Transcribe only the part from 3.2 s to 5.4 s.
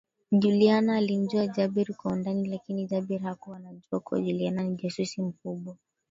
hakuwa anajua kuwa Juliana ni jasusi